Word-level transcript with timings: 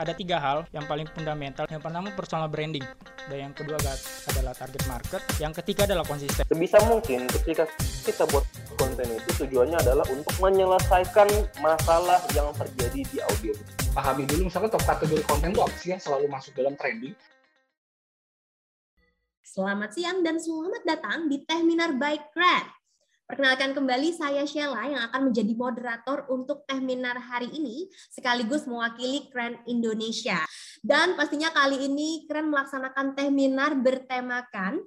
ada 0.00 0.16
tiga 0.16 0.40
hal 0.40 0.64
yang 0.72 0.88
paling 0.88 1.04
fundamental. 1.12 1.68
Yang 1.68 1.84
pertama 1.84 2.08
personal 2.16 2.48
branding, 2.48 2.82
dan 3.28 3.36
yang 3.36 3.52
kedua 3.52 3.76
adalah 4.32 4.56
target 4.56 4.82
market, 4.88 5.20
yang 5.36 5.52
ketiga 5.52 5.84
adalah 5.84 6.08
konsisten. 6.08 6.48
Sebisa 6.48 6.80
mungkin 6.88 7.28
ketika 7.28 7.68
kita 8.08 8.24
buat 8.32 8.48
konten 8.80 9.04
itu 9.12 9.44
tujuannya 9.44 9.76
adalah 9.76 10.08
untuk 10.08 10.32
menyelesaikan 10.40 11.28
masalah 11.60 12.16
yang 12.32 12.48
terjadi 12.56 13.00
di 13.04 13.16
audiens. 13.20 13.60
Pahami 13.92 14.24
dulu 14.24 14.48
misalnya 14.48 14.72
top 14.72 14.88
kategori 14.88 15.22
konten 15.28 15.52
itu 15.52 15.60
apa 15.60 15.76
sih 15.76 15.92
yang 15.92 16.00
selalu 16.00 16.26
masuk 16.32 16.56
dalam 16.56 16.72
trending. 16.80 17.12
Selamat 19.44 19.90
siang 19.92 20.24
dan 20.24 20.40
selamat 20.40 20.82
datang 20.88 21.28
di 21.28 21.44
Tehminar 21.44 21.92
by 22.00 22.16
Crack. 22.32 22.79
Perkenalkan 23.30 23.78
kembali 23.78 24.10
saya 24.10 24.42
Sheila 24.42 24.90
yang 24.90 25.06
akan 25.06 25.30
menjadi 25.30 25.54
moderator 25.54 26.26
untuk 26.34 26.66
Tehminar 26.66 27.14
hari 27.14 27.46
ini 27.54 27.86
sekaligus 28.10 28.66
mewakili 28.66 29.30
Keren 29.30 29.54
Indonesia. 29.70 30.42
Dan 30.82 31.14
pastinya 31.14 31.54
kali 31.54 31.78
ini 31.78 32.26
Keren 32.26 32.50
melaksanakan 32.50 33.14
Tehminar 33.14 33.78
bertemakan 33.78 34.82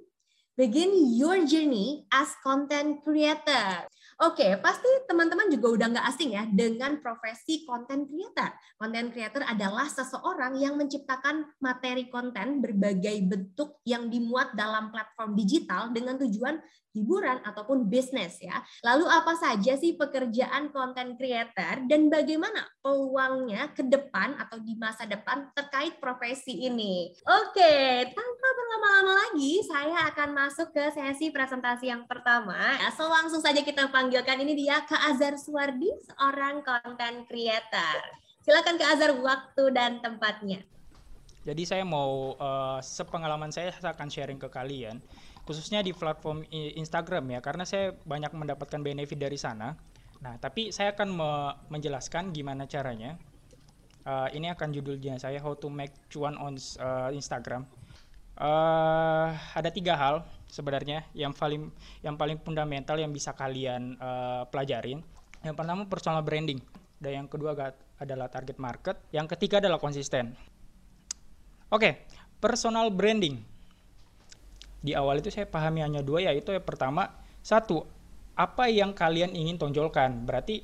Begin 0.60 0.92
Your 1.16 1.40
Journey 1.48 2.04
as 2.12 2.36
Content 2.44 3.00
Creator. 3.00 3.88
Oke, 4.22 4.60
pasti 4.62 4.86
teman-teman 5.10 5.50
juga 5.50 5.74
udah 5.74 5.86
nggak 5.90 6.06
asing 6.14 6.38
ya 6.38 6.46
dengan 6.46 7.02
profesi 7.02 7.66
content 7.66 8.06
creator. 8.06 8.54
Content 8.78 9.10
creator 9.10 9.42
adalah 9.42 9.90
seseorang 9.90 10.54
yang 10.54 10.78
menciptakan 10.78 11.50
materi 11.58 12.06
konten 12.06 12.62
berbagai 12.62 13.26
bentuk 13.26 13.82
yang 13.82 14.06
dimuat 14.06 14.54
dalam 14.54 14.94
platform 14.94 15.34
digital 15.34 15.90
dengan 15.90 16.14
tujuan 16.22 16.62
hiburan 16.94 17.42
ataupun 17.42 17.90
bisnis 17.90 18.38
ya. 18.38 18.62
Lalu 18.86 19.10
apa 19.10 19.34
saja 19.34 19.74
sih 19.74 19.98
pekerjaan 19.98 20.70
content 20.70 21.18
creator 21.18 21.84
dan 21.90 22.06
bagaimana 22.06 22.64
peluangnya 22.80 23.74
ke 23.74 23.82
depan 23.82 24.38
atau 24.38 24.62
di 24.62 24.78
masa 24.78 25.04
depan 25.04 25.50
terkait 25.52 25.98
profesi 25.98 26.64
ini? 26.64 27.10
Oke, 27.26 27.74
tanpa 28.14 28.48
berlama-lama 28.54 29.12
lagi, 29.26 29.60
saya 29.66 30.08
akan 30.14 30.30
masuk 30.32 30.70
ke 30.70 30.94
sesi 30.94 31.34
presentasi 31.34 31.90
yang 31.90 32.06
pertama. 32.06 32.78
Ya, 32.78 32.94
so 32.94 33.10
langsung 33.10 33.42
saja 33.42 33.60
kita 33.60 33.90
panggilkan 33.90 34.38
ini 34.40 34.54
dia 34.54 34.86
Kak 34.86 35.02
Azhar 35.10 35.34
Suwardi, 35.34 35.90
seorang 36.06 36.62
content 36.62 37.26
creator. 37.26 38.00
Silakan 38.46 38.78
Kak 38.78 38.90
Azhar 38.94 39.12
waktu 39.18 39.64
dan 39.74 39.98
tempatnya. 39.98 40.62
Jadi 41.44 41.62
saya 41.68 41.84
mau 41.84 42.32
uh, 42.40 42.80
sepengalaman 42.80 43.52
saya 43.52 43.68
saya 43.76 43.92
akan 43.92 44.08
sharing 44.08 44.40
ke 44.40 44.48
kalian 44.48 44.96
khususnya 45.44 45.84
di 45.84 45.92
platform 45.92 46.44
Instagram 46.50 47.36
ya 47.36 47.40
karena 47.44 47.68
saya 47.68 47.92
banyak 47.92 48.32
mendapatkan 48.32 48.80
benefit 48.80 49.20
dari 49.20 49.36
sana. 49.36 49.76
Nah, 50.24 50.40
tapi 50.40 50.72
saya 50.72 50.96
akan 50.96 51.08
me 51.12 51.30
menjelaskan 51.68 52.32
gimana 52.32 52.64
caranya. 52.64 53.20
Uh, 54.04 54.28
ini 54.36 54.52
akan 54.52 54.68
judulnya 54.68 55.16
saya 55.16 55.40
How 55.40 55.56
to 55.56 55.72
Make 55.72 56.08
Cuan 56.12 56.36
on 56.36 56.56
uh, 56.80 57.08
Instagram. 57.12 57.64
Uh, 58.34 59.32
ada 59.54 59.70
tiga 59.72 59.94
hal 59.96 60.26
sebenarnya 60.48 61.06
yang 61.16 61.32
paling 61.32 61.70
yang 62.04 62.16
paling 62.18 62.36
fundamental 62.40 63.00
yang 63.00 63.12
bisa 63.12 63.32
kalian 63.32 63.96
uh, 64.00 64.44
pelajarin. 64.48 65.00
Yang 65.44 65.54
pertama 65.60 65.84
personal 65.88 66.24
branding, 66.24 66.60
dan 67.00 67.24
yang 67.24 67.28
kedua 67.28 67.52
adalah 68.00 68.28
target 68.32 68.56
market, 68.56 68.96
yang 69.12 69.28
ketiga 69.28 69.60
adalah 69.60 69.76
konsisten. 69.76 70.32
Oke, 71.68 71.80
okay, 71.80 71.92
personal 72.40 72.88
branding 72.92 73.53
di 74.84 74.92
awal 74.92 75.24
itu 75.24 75.32
saya 75.32 75.48
pahami 75.48 75.80
hanya 75.80 76.04
dua 76.04 76.28
yaitu 76.28 76.52
yang 76.52 76.60
pertama 76.60 77.08
satu 77.40 77.88
apa 78.36 78.68
yang 78.68 78.92
kalian 78.92 79.32
ingin 79.32 79.56
tonjolkan? 79.56 80.28
Berarti 80.28 80.60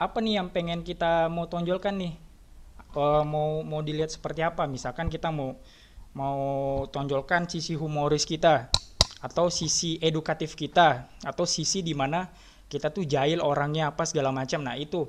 apa 0.00 0.24
nih 0.24 0.40
yang 0.40 0.48
pengen 0.48 0.80
kita 0.80 1.28
mau 1.28 1.44
tonjolkan 1.44 2.00
nih? 2.00 2.14
Uh, 2.96 3.22
mau 3.22 3.60
mau 3.60 3.84
dilihat 3.84 4.08
seperti 4.08 4.40
apa? 4.40 4.64
Misalkan 4.64 5.12
kita 5.12 5.28
mau 5.28 5.60
mau 6.16 6.40
tonjolkan 6.88 7.46
sisi 7.46 7.76
humoris 7.76 8.24
kita 8.24 8.72
atau 9.20 9.52
sisi 9.52 10.00
edukatif 10.00 10.56
kita 10.56 11.06
atau 11.20 11.44
sisi 11.44 11.84
di 11.84 11.92
mana 11.92 12.32
kita 12.72 12.88
tuh 12.88 13.04
jahil 13.04 13.44
orangnya 13.44 13.92
apa 13.92 14.08
segala 14.08 14.32
macam. 14.32 14.64
Nah 14.64 14.80
itu 14.80 15.04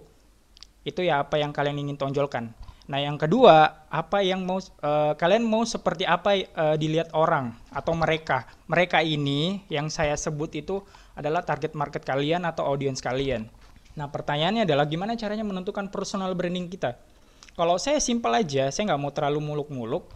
itu 0.84 1.06
ya 1.06 1.24
apa 1.24 1.38
yang 1.38 1.54
kalian 1.54 1.78
ingin 1.78 1.96
tonjolkan 1.96 2.52
Nah, 2.92 3.00
yang 3.00 3.16
kedua, 3.16 3.88
apa 3.88 4.20
yang 4.20 4.44
mau 4.44 4.60
uh, 4.60 5.16
kalian 5.16 5.48
mau 5.48 5.64
seperti 5.64 6.04
apa 6.04 6.44
uh, 6.44 6.76
dilihat 6.76 7.16
orang 7.16 7.56
atau 7.72 7.96
mereka? 7.96 8.44
Mereka 8.68 9.00
ini 9.00 9.64
yang 9.72 9.88
saya 9.88 10.12
sebut 10.20 10.52
itu 10.60 10.84
adalah 11.16 11.40
target 11.48 11.72
market 11.72 12.04
kalian 12.04 12.44
atau 12.44 12.68
audiens 12.68 13.00
kalian. 13.00 13.48
Nah, 13.96 14.12
pertanyaannya 14.12 14.68
adalah 14.68 14.92
gimana 14.92 15.16
caranya 15.16 15.48
menentukan 15.48 15.88
personal 15.88 16.36
branding 16.36 16.68
kita? 16.68 17.00
Kalau 17.56 17.80
saya 17.80 18.04
simpel 18.04 18.36
aja, 18.36 18.68
saya 18.76 18.92
nggak 18.92 19.00
mau 19.00 19.16
terlalu 19.16 19.40
muluk-muluk. 19.40 20.12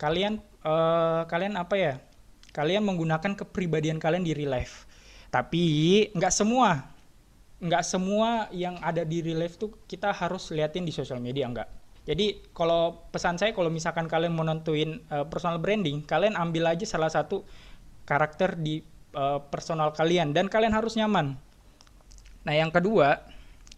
Kalian 0.00 0.40
uh, 0.64 1.28
kalian 1.28 1.60
apa 1.60 1.76
ya? 1.76 1.94
Kalian 2.56 2.88
menggunakan 2.88 3.36
kepribadian 3.36 4.00
kalian 4.00 4.24
di 4.24 4.32
real 4.32 4.56
life. 4.56 4.88
Tapi 5.28 6.08
nggak 6.16 6.32
semua 6.32 6.88
nggak 7.64 7.84
semua 7.84 8.48
yang 8.52 8.76
ada 8.80 9.04
di 9.08 9.20
real 9.24 9.44
life 9.44 9.56
tuh 9.56 9.72
kita 9.88 10.12
harus 10.12 10.52
liatin 10.52 10.84
di 10.84 10.92
sosial 10.92 11.16
media 11.16 11.48
nggak 11.48 11.83
jadi 12.04 12.36
kalau 12.52 13.08
pesan 13.08 13.40
saya 13.40 13.56
kalau 13.56 13.72
misalkan 13.72 14.04
kalian 14.04 14.36
mau 14.36 14.44
nentuin 14.44 15.00
uh, 15.08 15.24
personal 15.24 15.56
branding, 15.56 16.04
kalian 16.04 16.36
ambil 16.36 16.68
aja 16.68 16.84
salah 16.84 17.08
satu 17.08 17.48
karakter 18.04 18.60
di 18.60 18.84
uh, 19.16 19.40
personal 19.48 19.88
kalian 19.96 20.36
dan 20.36 20.52
kalian 20.52 20.76
harus 20.76 21.00
nyaman. 21.00 21.32
Nah, 22.44 22.54
yang 22.54 22.68
kedua 22.68 23.24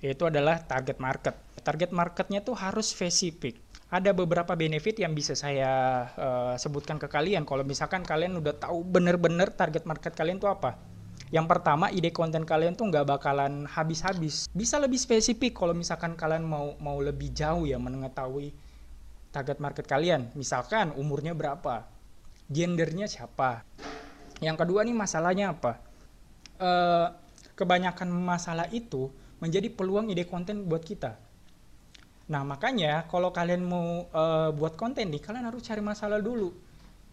yaitu 0.03 0.27
adalah 0.27 0.59
target 0.59 0.99
market. 0.99 1.39
Target 1.63 1.95
marketnya 1.95 2.43
tuh 2.43 2.59
harus 2.59 2.91
spesifik. 2.91 3.63
Ada 3.87 4.11
beberapa 4.11 4.59
benefit 4.59 4.99
yang 4.99 5.15
bisa 5.15 5.39
saya 5.39 6.05
uh, 6.19 6.55
sebutkan 6.59 6.99
ke 6.99 7.07
kalian 7.07 7.47
kalau 7.47 7.63
misalkan 7.63 8.03
kalian 8.03 8.35
udah 8.43 8.59
tahu 8.59 8.83
bener-bener 8.83 9.55
target 9.55 9.87
market 9.87 10.19
kalian 10.19 10.43
tuh 10.43 10.51
apa 10.51 10.75
yang 11.35 11.51
pertama 11.51 11.91
ide 11.91 12.15
konten 12.15 12.47
kalian 12.47 12.79
tuh 12.79 12.87
nggak 12.87 13.19
bakalan 13.19 13.67
habis-habis. 13.67 14.47
Bisa 14.55 14.79
lebih 14.79 14.99
spesifik 14.99 15.59
kalau 15.59 15.75
misalkan 15.75 16.15
kalian 16.15 16.47
mau 16.47 16.79
mau 16.79 17.03
lebih 17.03 17.35
jauh 17.35 17.67
ya 17.67 17.83
mengetahui 17.83 18.55
target 19.35 19.59
market 19.59 19.91
kalian. 19.91 20.31
Misalkan 20.39 20.95
umurnya 20.95 21.35
berapa 21.35 21.91
gendernya 22.47 23.11
siapa. 23.11 23.67
Yang 24.39 24.57
kedua 24.63 24.87
nih 24.87 24.95
masalahnya 24.95 25.51
apa? 25.51 25.83
E, 26.63 26.71
kebanyakan 27.59 28.07
masalah 28.07 28.71
itu 28.71 29.11
menjadi 29.43 29.67
peluang 29.75 30.15
ide 30.15 30.31
konten 30.31 30.63
buat 30.71 30.87
kita. 30.87 31.19
Nah 32.31 32.47
makanya 32.47 33.03
kalau 33.11 33.35
kalian 33.35 33.67
mau 33.67 34.07
e, 34.07 34.55
buat 34.55 34.79
konten 34.79 35.11
nih 35.11 35.19
kalian 35.19 35.51
harus 35.51 35.67
cari 35.67 35.83
masalah 35.83 36.23
dulu 36.23 36.55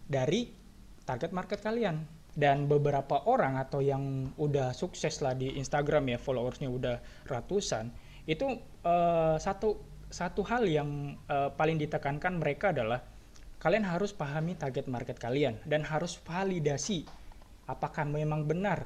dari 0.06 0.54
target 1.02 1.34
market 1.34 1.58
kalian 1.58 2.23
dan 2.34 2.66
beberapa 2.66 3.22
orang 3.30 3.58
atau 3.62 3.78
yang 3.78 4.34
udah 4.34 4.74
sukses 4.74 5.22
lah 5.22 5.38
di 5.38 5.54
Instagram 5.54 6.10
ya 6.10 6.18
followersnya 6.18 6.66
udah 6.66 6.98
ratusan 7.30 7.94
itu 8.26 8.58
uh, 8.82 9.38
satu 9.38 9.78
satu 10.10 10.42
hal 10.46 10.66
yang 10.66 11.18
uh, 11.30 11.50
paling 11.54 11.78
ditekankan 11.78 12.38
mereka 12.38 12.74
adalah 12.74 13.02
kalian 13.62 13.86
harus 13.86 14.10
pahami 14.10 14.58
target 14.58 14.90
market 14.90 15.16
kalian 15.16 15.58
dan 15.64 15.86
harus 15.86 16.18
validasi 16.22 17.06
apakah 17.70 18.04
memang 18.04 18.44
benar 18.44 18.84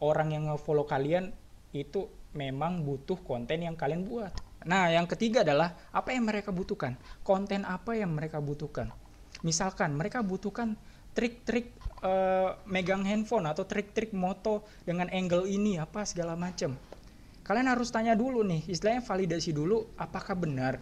orang 0.00 0.32
yang 0.32 0.48
nge-follow 0.48 0.86
kalian 0.86 1.32
itu 1.72 2.08
memang 2.36 2.84
butuh 2.84 3.16
konten 3.24 3.64
yang 3.64 3.74
kalian 3.74 4.04
buat. 4.04 4.32
Nah, 4.68 4.92
yang 4.92 5.08
ketiga 5.08 5.40
adalah 5.46 5.72
apa 5.92 6.12
yang 6.12 6.28
mereka 6.28 6.52
butuhkan? 6.52 6.98
Konten 7.24 7.64
apa 7.64 7.96
yang 7.96 8.12
mereka 8.12 8.42
butuhkan? 8.42 8.92
Misalkan 9.44 9.94
mereka 9.96 10.20
butuhkan 10.24 10.76
trik-trik 11.16 11.72
uh, 12.04 12.60
megang 12.68 13.00
handphone 13.08 13.48
atau 13.48 13.64
trik-trik 13.64 14.12
moto 14.12 14.68
dengan 14.84 15.08
angle 15.08 15.48
ini 15.48 15.80
apa 15.80 16.04
segala 16.04 16.36
macam. 16.36 16.76
Kalian 17.40 17.72
harus 17.72 17.88
tanya 17.88 18.12
dulu 18.12 18.44
nih, 18.44 18.68
istilahnya 18.68 19.00
validasi 19.00 19.56
dulu 19.56 19.96
apakah 19.96 20.36
benar 20.36 20.76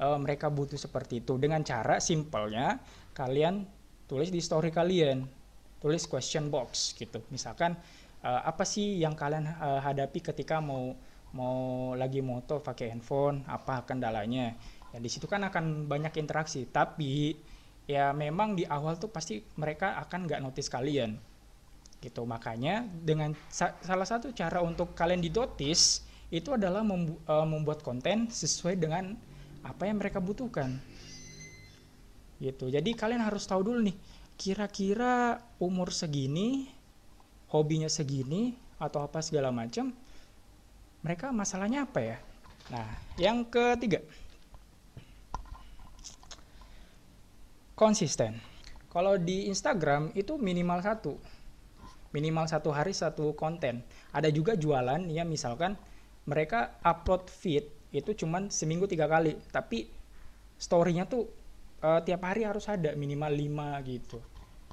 uh, 0.00 0.16
mereka 0.16 0.48
butuh 0.48 0.80
seperti 0.80 1.20
itu 1.20 1.36
dengan 1.36 1.60
cara 1.66 2.00
simpelnya 2.00 2.80
kalian 3.12 3.66
tulis 4.08 4.32
di 4.32 4.40
story 4.40 4.72
kalian, 4.72 5.26
tulis 5.82 6.08
question 6.08 6.48
box 6.48 6.96
gitu. 6.96 7.20
Misalkan 7.28 7.76
uh, 8.24 8.40
apa 8.46 8.64
sih 8.64 9.02
yang 9.02 9.12
kalian 9.12 9.44
uh, 9.58 9.84
hadapi 9.84 10.22
ketika 10.22 10.62
mau 10.62 10.96
mau 11.28 11.92
lagi 11.92 12.24
moto 12.24 12.64
pakai 12.64 12.88
handphone, 12.88 13.44
apa 13.44 13.84
kendalanya? 13.84 14.56
Ya 14.96 14.98
di 15.02 15.10
situ 15.12 15.28
kan 15.28 15.44
akan 15.44 15.84
banyak 15.84 16.16
interaksi, 16.16 16.64
tapi 16.64 17.36
ya 17.88 18.12
memang 18.12 18.52
di 18.52 18.68
awal 18.68 19.00
tuh 19.00 19.08
pasti 19.08 19.40
mereka 19.56 19.96
akan 20.04 20.28
nggak 20.28 20.44
notice 20.44 20.68
kalian. 20.68 21.16
Gitu 21.98 22.22
makanya 22.28 22.84
dengan 22.84 23.32
sa 23.48 23.74
salah 23.80 24.06
satu 24.06 24.30
cara 24.36 24.60
untuk 24.62 24.92
kalian 24.92 25.24
dinotis 25.24 26.04
itu 26.28 26.52
adalah 26.52 26.84
membu 26.84 27.16
uh, 27.24 27.48
membuat 27.48 27.80
konten 27.80 28.28
sesuai 28.28 28.76
dengan 28.76 29.16
apa 29.64 29.88
yang 29.88 29.98
mereka 29.98 30.20
butuhkan. 30.20 30.76
Gitu 32.38 32.68
jadi 32.68 32.86
kalian 32.92 33.24
harus 33.24 33.48
tahu 33.48 33.66
dulu 33.72 33.80
nih 33.82 33.96
kira-kira 34.38 35.42
umur 35.58 35.90
segini 35.90 36.70
hobinya 37.50 37.90
segini 37.90 38.54
atau 38.78 39.02
apa 39.02 39.18
segala 39.18 39.50
macam 39.50 39.90
mereka 41.02 41.32
masalahnya 41.34 41.88
apa 41.88 41.98
ya? 42.04 42.18
Nah 42.68 42.86
yang 43.16 43.42
ketiga 43.48 44.04
Konsisten. 47.78 48.34
Kalau 48.90 49.14
di 49.22 49.46
Instagram 49.46 50.10
itu 50.18 50.34
minimal 50.34 50.82
satu. 50.82 51.14
Minimal 52.10 52.50
satu 52.50 52.74
hari 52.74 52.90
satu 52.90 53.38
konten. 53.38 53.86
Ada 54.10 54.34
juga 54.34 54.58
jualan 54.58 55.06
ya 55.06 55.22
misalkan 55.22 55.78
mereka 56.26 56.74
upload 56.82 57.30
feed 57.30 57.70
itu 57.94 58.18
cuman 58.18 58.50
seminggu 58.50 58.90
tiga 58.90 59.06
kali. 59.06 59.38
Tapi 59.54 59.86
story-nya 60.58 61.06
tuh 61.06 61.30
uh, 61.86 62.02
tiap 62.02 62.26
hari 62.26 62.42
harus 62.42 62.66
ada 62.66 62.98
minimal 62.98 63.30
lima 63.30 63.78
gitu. 63.86 64.18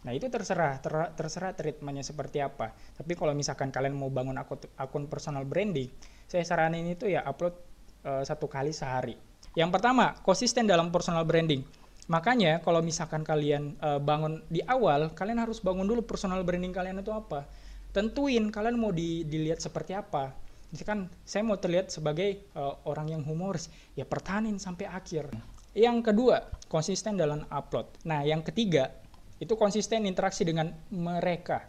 Nah 0.01 0.09
itu 0.09 0.25
terserah, 0.25 0.81
ter, 0.81 1.13
terserah 1.13 1.53
treatmentnya 1.53 2.01
seperti 2.01 2.41
apa. 2.41 2.73
Tapi 2.73 3.13
kalau 3.13 3.37
misalkan 3.37 3.69
kalian 3.69 3.93
mau 3.93 4.09
bangun 4.09 4.33
akun, 4.41 4.65
akun 4.81 5.05
personal 5.05 5.45
branding, 5.45 5.93
saya 6.25 6.41
saranin 6.41 6.89
itu 6.89 7.05
ya 7.05 7.21
upload 7.21 7.53
uh, 8.01 8.25
satu 8.25 8.49
kali 8.49 8.73
sehari. 8.73 9.13
Yang 9.53 9.69
pertama, 9.77 10.17
konsisten 10.25 10.65
dalam 10.65 10.89
personal 10.89 11.21
branding 11.21 11.84
Makanya 12.05 12.61
kalau 12.61 12.85
misalkan 12.85 13.25
kalian 13.25 13.73
uh, 13.81 13.97
bangun 13.97 14.45
di 14.45 14.61
awal, 14.69 15.09
kalian 15.17 15.41
harus 15.41 15.57
bangun 15.57 15.89
dulu 15.89 16.05
personal 16.05 16.45
branding 16.45 16.69
kalian 16.69 17.01
itu 17.01 17.09
apa. 17.09 17.49
Tentuin 17.89 18.53
kalian 18.53 18.77
mau 18.77 18.93
di, 18.93 19.25
dilihat 19.25 19.57
seperti 19.57 19.97
apa. 19.97 20.35
Misalkan 20.69 21.09
saya 21.25 21.41
mau 21.41 21.57
terlihat 21.57 21.89
sebagai 21.89 22.45
uh, 22.53 22.77
orang 22.85 23.09
yang 23.09 23.21
humoris, 23.25 23.73
ya 23.97 24.05
pertahanin 24.05 24.61
sampai 24.61 24.85
akhir. 24.85 25.33
Yang 25.73 26.13
kedua, 26.13 26.45
konsisten 26.69 27.17
dalam 27.17 27.43
upload. 27.49 27.89
Nah, 28.05 28.21
yang 28.21 28.45
ketiga, 28.45 28.93
itu 29.41 29.57
konsisten 29.57 30.05
interaksi 30.05 30.45
dengan 30.45 30.71
mereka. 30.93 31.67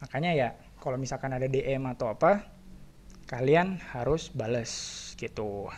Makanya 0.00 0.30
ya, 0.32 0.48
kalau 0.78 0.96
misalkan 0.96 1.34
ada 1.34 1.50
DM 1.50 1.84
atau 1.90 2.12
apa, 2.12 2.46
kalian 3.26 3.82
harus 3.92 4.30
bales 4.30 4.72
gitu. 5.18 5.68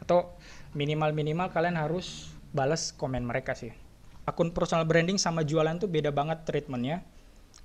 Atau 0.00 0.34
minimal-minimal 0.72 1.52
kalian 1.52 1.76
harus 1.76 2.32
balas 2.50 2.94
komen 2.94 3.22
mereka 3.26 3.54
sih. 3.54 3.70
Akun 4.26 4.54
personal 4.54 4.86
branding 4.86 5.18
sama 5.18 5.42
jualan 5.42 5.78
tuh 5.80 5.90
beda 5.90 6.10
banget 6.14 6.46
treatmentnya. 6.46 7.02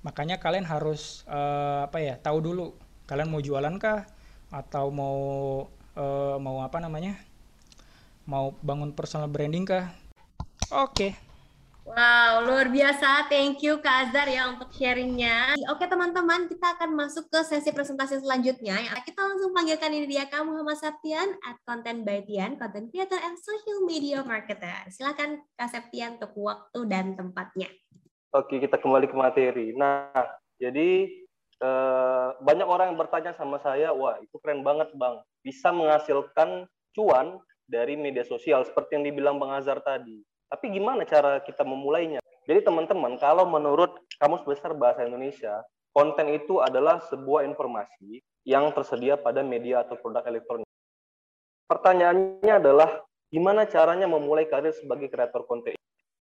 Makanya 0.02 0.38
kalian 0.42 0.66
harus 0.66 1.22
uh, 1.30 1.86
apa 1.86 2.02
ya 2.02 2.14
tahu 2.18 2.38
dulu 2.42 2.64
kalian 3.06 3.30
mau 3.30 3.42
jualan 3.42 3.74
kah 3.78 4.06
atau 4.50 4.90
mau 4.90 5.18
uh, 5.94 6.36
mau 6.38 6.62
apa 6.62 6.78
namanya 6.78 7.18
mau 8.26 8.54
bangun 8.62 8.90
personal 8.94 9.30
branding 9.30 9.66
kah? 9.66 9.94
Oke. 10.74 11.14
Okay. 11.14 11.25
Wow, 11.86 12.42
luar 12.42 12.66
biasa. 12.66 13.30
Thank 13.30 13.62
you 13.62 13.78
Kak 13.78 14.10
Azhar 14.10 14.26
ya 14.26 14.50
untuk 14.50 14.74
sharingnya. 14.74 15.54
Oke 15.70 15.86
teman-teman, 15.86 16.50
kita 16.50 16.74
akan 16.74 16.98
masuk 16.98 17.30
ke 17.30 17.38
sesi 17.46 17.70
presentasi 17.70 18.26
selanjutnya. 18.26 18.82
Kita 19.06 19.22
langsung 19.22 19.54
panggilkan 19.54 19.94
ini 19.94 20.10
dia 20.10 20.26
Kak 20.26 20.42
Muhammad 20.42 20.74
Septian 20.82 21.38
at 21.46 21.62
Content 21.62 22.02
by 22.02 22.26
Tian, 22.26 22.58
Content 22.58 22.90
Creator 22.90 23.22
and 23.22 23.38
Social 23.38 23.86
Media 23.86 24.26
Marketer. 24.26 24.90
Silakan 24.90 25.46
Kak 25.54 25.70
Septian 25.70 26.18
untuk 26.18 26.34
waktu 26.34 26.80
dan 26.90 27.14
tempatnya. 27.14 27.70
Oke, 28.34 28.58
kita 28.58 28.82
kembali 28.82 29.06
ke 29.06 29.14
materi. 29.14 29.70
Nah, 29.78 30.10
jadi 30.58 31.06
eh, 31.62 32.28
banyak 32.42 32.66
orang 32.66 32.90
yang 32.90 32.98
bertanya 32.98 33.30
sama 33.38 33.62
saya, 33.62 33.94
wah 33.94 34.18
itu 34.18 34.34
keren 34.42 34.66
banget 34.66 34.90
bang, 34.98 35.22
bisa 35.38 35.70
menghasilkan 35.70 36.66
cuan 36.98 37.38
dari 37.70 37.94
media 37.94 38.26
sosial 38.26 38.66
seperti 38.66 38.98
yang 38.98 39.06
dibilang 39.06 39.38
Bang 39.38 39.54
Azhar 39.54 39.78
tadi 39.86 40.26
tapi 40.46 40.70
gimana 40.70 41.02
cara 41.02 41.42
kita 41.42 41.66
memulainya? 41.66 42.22
Jadi 42.46 42.62
teman-teman, 42.62 43.18
kalau 43.18 43.42
menurut 43.50 43.98
Kamus 44.22 44.46
Besar 44.46 44.70
Bahasa 44.78 45.02
Indonesia, 45.02 45.66
konten 45.90 46.30
itu 46.30 46.62
adalah 46.62 47.02
sebuah 47.10 47.42
informasi 47.42 48.22
yang 48.46 48.70
tersedia 48.70 49.18
pada 49.18 49.42
media 49.42 49.82
atau 49.82 49.98
produk 49.98 50.22
elektronik. 50.22 50.68
Pertanyaannya 51.66 52.54
adalah, 52.62 53.02
gimana 53.34 53.66
caranya 53.66 54.06
memulai 54.06 54.46
karir 54.46 54.70
sebagai 54.70 55.10
kreator 55.10 55.42
konten? 55.50 55.74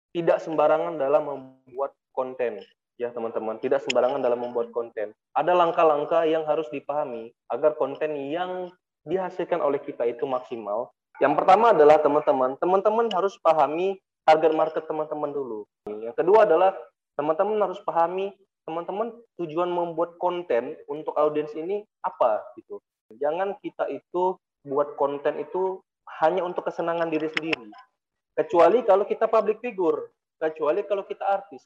Tidak 0.09 0.41
sembarangan 0.41 0.97
dalam 0.97 1.29
membuat 1.29 1.93
konten, 2.09 2.65
ya 2.97 3.13
teman-teman. 3.13 3.61
Tidak 3.61 3.77
sembarangan 3.85 4.25
dalam 4.25 4.41
membuat 4.41 4.73
konten. 4.73 5.13
Ada 5.37 5.53
langkah-langkah 5.53 6.25
yang 6.25 6.49
harus 6.49 6.65
dipahami 6.73 7.29
agar 7.53 7.77
konten 7.77 8.17
yang 8.17 8.73
dihasilkan 9.05 9.61
oleh 9.61 9.77
kita 9.77 10.09
itu 10.09 10.25
maksimal. 10.25 10.89
Yang 11.21 11.37
pertama 11.37 11.71
adalah 11.77 12.01
teman-teman, 12.01 12.57
teman-teman 12.57 13.07
harus 13.13 13.37
pahami 13.39 14.01
target 14.25 14.53
market 14.57 14.83
teman-teman 14.89 15.31
dulu. 15.31 15.69
Yang 15.87 16.17
kedua 16.17 16.49
adalah 16.49 16.73
teman-teman 17.15 17.61
harus 17.61 17.79
pahami 17.85 18.33
teman-teman 18.65 19.13
tujuan 19.37 19.69
membuat 19.69 20.17
konten 20.17 20.73
untuk 20.89 21.13
audiens 21.15 21.53
ini 21.53 21.85
apa 22.01 22.41
gitu. 22.57 22.81
Jangan 23.21 23.53
kita 23.61 23.85
itu 23.93 24.41
buat 24.65 24.97
konten 24.97 25.37
itu 25.37 25.79
hanya 26.19 26.41
untuk 26.41 26.65
kesenangan 26.65 27.13
diri 27.13 27.29
sendiri. 27.29 27.69
Kecuali 28.33 28.81
kalau 28.81 29.05
kita 29.05 29.29
public 29.29 29.61
figure, 29.61 30.09
kecuali 30.41 30.81
kalau 30.83 31.05
kita 31.05 31.23
artis. 31.23 31.61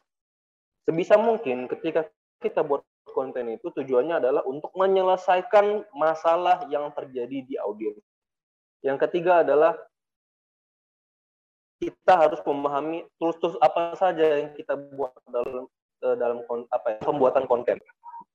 Sebisa 0.84 1.16
mungkin 1.16 1.72
ketika 1.72 2.04
kita 2.44 2.68
buat 2.68 2.84
konten 3.08 3.56
itu 3.56 3.72
tujuannya 3.72 4.20
adalah 4.20 4.44
untuk 4.44 4.76
menyelesaikan 4.76 5.88
masalah 5.96 6.68
yang 6.68 6.92
terjadi 6.92 7.48
di 7.48 7.56
audiens. 7.58 8.04
Yang 8.84 9.08
ketiga 9.08 9.44
adalah 9.44 9.76
kita 11.80 12.14
harus 12.14 12.44
memahami 12.44 13.08
tools-tools 13.18 13.56
apa 13.64 13.96
saja 13.96 14.44
yang 14.44 14.52
kita 14.54 14.76
buat 14.76 15.16
dalam 15.32 15.66
uh, 16.04 16.16
dalam 16.20 16.44
apa 16.70 16.88
ya, 16.96 16.98
pembuatan 17.00 17.48
konten. 17.48 17.80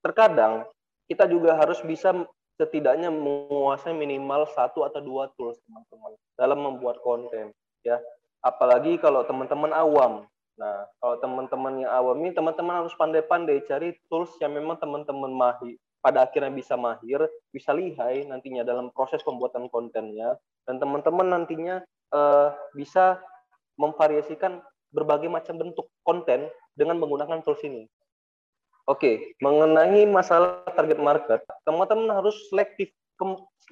Terkadang 0.01 0.65
kita 1.05 1.29
juga 1.29 1.53
harus 1.57 1.79
bisa 1.85 2.13
setidaknya 2.57 3.13
menguasai 3.13 3.93
minimal 3.93 4.49
satu 4.57 4.89
atau 4.89 5.01
dua 5.05 5.29
tools 5.37 5.61
teman-teman 5.69 6.13
dalam 6.41 6.59
membuat 6.65 7.05
konten 7.05 7.53
ya. 7.85 8.01
Apalagi 8.41 8.97
kalau 9.01 9.25
teman-teman 9.29 9.73
awam. 9.77 10.25
Nah, 10.55 10.87
kalau 11.03 11.19
teman-teman 11.19 11.83
yang 11.83 11.91
awam 11.91 12.17
ini 12.23 12.31
teman-teman 12.31 12.87
harus 12.87 12.95
pandai-pandai 12.95 13.67
cari 13.67 13.99
tools 14.07 14.31
yang 14.39 14.55
memang 14.55 14.79
teman-teman 14.79 15.35
mahir 15.35 15.77
pada 15.99 16.29
akhirnya 16.29 16.53
bisa 16.53 16.77
mahir, 16.77 17.27
bisa 17.49 17.73
lihai 17.73 18.29
nantinya 18.29 18.63
dalam 18.63 18.93
proses 18.93 19.25
pembuatan 19.25 19.67
kontennya 19.73 20.37
dan 20.69 20.77
teman-teman 20.77 21.27
nantinya 21.33 21.81
uh, 22.13 22.53
bisa 22.77 23.19
memvariasikan 23.79 24.63
berbagai 24.95 25.27
macam 25.27 25.59
bentuk 25.59 25.91
konten 26.07 26.47
dengan 26.79 26.99
menggunakan 27.03 27.43
tools 27.43 27.63
ini. 27.67 27.91
Oke, 28.85 29.33
mengenai 29.41 30.05
masalah 30.05 30.61
target 30.77 31.01
market, 31.01 31.41
teman-teman 31.65 32.13
harus 32.13 32.37
selektif, 32.53 32.93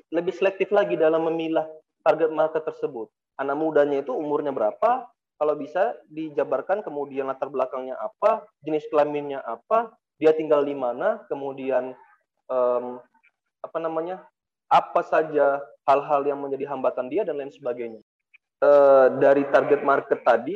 lebih 0.08 0.32
selektif 0.32 0.72
lagi 0.72 0.96
dalam 0.96 1.28
memilah 1.28 1.69
target 2.00 2.32
market 2.32 2.64
tersebut. 2.64 3.12
Anak 3.37 3.61
mudanya 3.61 4.00
itu 4.00 4.16
umurnya 4.16 4.56
berapa, 4.56 5.04
kalau 5.37 5.54
bisa 5.59 5.92
dijabarkan 6.09 6.80
kemudian 6.80 7.28
latar 7.28 7.52
belakangnya 7.52 7.99
apa, 8.00 8.49
jenis 8.64 8.88
kelaminnya 8.88 9.44
apa, 9.44 9.92
dia 10.16 10.32
tinggal 10.32 10.64
di 10.64 10.73
mana, 10.73 11.21
kemudian 11.28 11.92
um, 12.49 13.02
apa 13.61 13.78
namanya, 13.82 14.25
apa 14.73 15.04
saja 15.04 15.61
hal-hal 15.85 16.25
yang 16.25 16.40
menjadi 16.40 16.73
hambatan 16.73 17.12
dia 17.12 17.26
dan 17.26 17.37
lain 17.37 17.52
sebagainya. 17.52 18.00
Eh, 18.62 19.07
dari 19.19 19.42
target 19.50 19.83
market 19.83 20.23
tadi, 20.23 20.54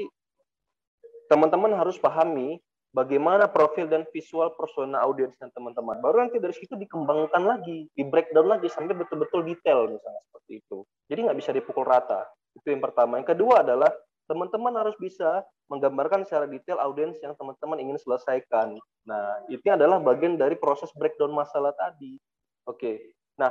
teman-teman 1.27 1.75
harus 1.75 1.99
pahami 1.99 2.55
bagaimana 2.95 3.51
profil 3.51 3.91
dan 3.91 4.07
visual 4.15 4.55
persona 4.55 5.03
audiensnya 5.03 5.51
teman-teman. 5.51 5.99
Baru 5.99 6.23
nanti 6.23 6.39
dari 6.39 6.55
situ 6.55 6.79
dikembangkan 6.79 7.43
lagi, 7.43 7.91
di 7.91 8.03
breakdown 8.07 8.47
lagi 8.47 8.71
sampai 8.71 8.95
betul-betul 8.95 9.43
detail 9.43 9.91
misalnya 9.91 10.23
seperti 10.31 10.63
itu. 10.63 10.87
Jadi 11.11 11.19
nggak 11.27 11.39
bisa 11.43 11.51
dipukul 11.51 11.83
rata. 11.83 12.23
Itu 12.55 12.71
yang 12.71 12.79
pertama. 12.79 13.19
Yang 13.19 13.35
kedua 13.35 13.67
adalah 13.67 13.91
teman-teman 14.31 14.87
harus 14.87 14.95
bisa 15.03 15.43
menggambarkan 15.67 16.23
secara 16.23 16.47
detail 16.47 16.79
audiens 16.79 17.19
yang 17.27 17.35
teman-teman 17.35 17.83
ingin 17.83 17.99
selesaikan. 17.99 18.79
Nah, 19.03 19.43
itu 19.51 19.67
adalah 19.67 19.99
bagian 19.99 20.39
dari 20.39 20.55
proses 20.55 20.95
breakdown 20.95 21.35
masalah 21.35 21.75
tadi. 21.75 22.23
Oke. 22.71 23.19
Nah, 23.35 23.51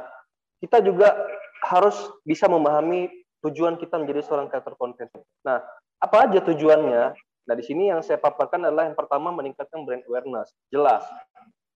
kita 0.64 0.80
juga 0.80 1.12
harus 1.60 1.96
bisa 2.24 2.48
memahami 2.48 3.25
tujuan 3.46 3.78
kita 3.78 4.02
menjadi 4.02 4.26
seorang 4.26 4.50
kreator 4.50 4.74
konten. 4.76 5.08
Nah, 5.46 5.62
apa 6.02 6.18
aja 6.26 6.42
tujuannya? 6.42 7.04
Nah, 7.46 7.54
di 7.54 7.64
sini 7.64 7.94
yang 7.94 8.02
saya 8.02 8.18
paparkan 8.18 8.66
adalah 8.66 8.90
yang 8.90 8.98
pertama 8.98 9.30
meningkatkan 9.30 9.86
brand 9.86 10.02
awareness, 10.10 10.50
jelas, 10.74 11.06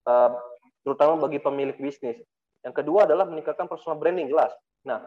uh, 0.06 0.34
terutama 0.82 1.14
bagi 1.22 1.38
pemilik 1.38 1.78
bisnis. 1.78 2.18
Yang 2.66 2.84
kedua 2.84 3.06
adalah 3.06 3.24
meningkatkan 3.30 3.70
personal 3.70 3.96
branding, 3.96 4.26
jelas. 4.26 4.50
Nah, 4.82 4.98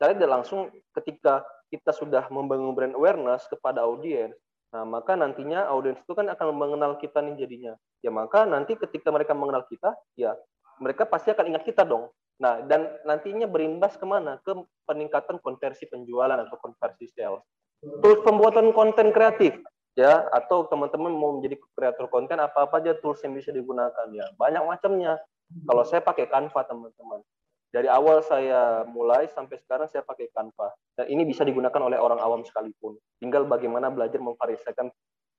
saya 0.00 0.16
tidak 0.16 0.30
langsung 0.42 0.72
ketika 0.98 1.46
kita 1.70 1.94
sudah 1.94 2.26
membangun 2.32 2.74
brand 2.74 2.94
awareness 2.98 3.46
kepada 3.46 3.86
audiens, 3.86 4.34
nah 4.74 4.82
maka 4.82 5.14
nantinya 5.14 5.70
audiens 5.70 6.02
itu 6.02 6.12
kan 6.16 6.26
akan 6.26 6.56
mengenal 6.56 6.98
kita 6.98 7.22
nih 7.22 7.38
jadinya. 7.46 7.72
Ya 8.02 8.10
maka 8.10 8.42
nanti 8.42 8.74
ketika 8.74 9.14
mereka 9.14 9.36
mengenal 9.38 9.62
kita, 9.70 9.94
ya 10.18 10.34
mereka 10.82 11.06
pasti 11.06 11.30
akan 11.30 11.54
ingat 11.54 11.62
kita 11.62 11.86
dong. 11.86 12.10
Nah, 12.40 12.64
dan 12.64 12.88
nantinya 13.04 13.44
berimbas 13.44 14.00
ke 14.00 14.06
mana? 14.08 14.40
Ke 14.40 14.56
peningkatan 14.88 15.36
konversi 15.44 15.84
penjualan 15.84 16.40
atau 16.40 16.56
konversi 16.56 17.06
sales. 17.12 17.44
Tools 17.80 18.24
pembuatan 18.24 18.72
konten 18.72 19.12
kreatif, 19.12 19.60
ya, 19.92 20.24
atau 20.32 20.64
teman-teman 20.68 21.12
mau 21.12 21.36
menjadi 21.36 21.60
kreator 21.76 22.08
konten, 22.08 22.40
apa-apa 22.40 22.80
aja 22.80 22.96
tools 22.96 23.20
yang 23.24 23.36
bisa 23.36 23.52
digunakan, 23.52 24.08
ya. 24.12 24.24
Banyak 24.40 24.64
macamnya. 24.64 25.20
Kalau 25.68 25.84
saya 25.84 26.00
pakai 26.00 26.32
Canva, 26.32 26.64
teman-teman. 26.64 27.20
Dari 27.70 27.86
awal 27.86 28.18
saya 28.26 28.82
mulai 28.82 29.30
sampai 29.30 29.60
sekarang 29.62 29.86
saya 29.86 30.02
pakai 30.02 30.26
Canva. 30.34 30.74
Dan 30.98 31.06
ini 31.06 31.22
bisa 31.22 31.46
digunakan 31.46 31.78
oleh 31.78 32.00
orang 32.02 32.18
awam 32.18 32.42
sekalipun. 32.42 32.98
Tinggal 33.22 33.46
bagaimana 33.46 33.92
belajar 33.94 34.18
memvariasikan 34.18 34.90